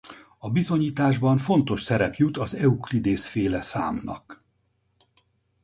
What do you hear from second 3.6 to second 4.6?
számnak.